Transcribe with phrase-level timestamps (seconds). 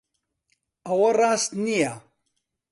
[0.87, 1.93] ئەوە ڕاست نییە.